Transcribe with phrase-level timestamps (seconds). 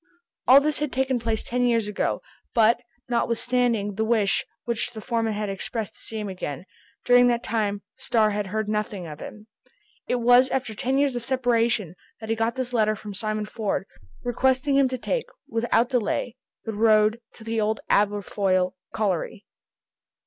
[0.47, 2.23] All this had taken place ten years ago;
[2.55, 6.65] but, notwithstanding the wish which the overman had expressed to see him again,
[7.05, 9.45] during that time Starr had heard nothing of him.
[10.07, 13.85] It was after ten years of separation that he got this letter from Simon Ford,
[14.23, 19.45] requesting him to take without delay the road to the old Aberfoyle colliery.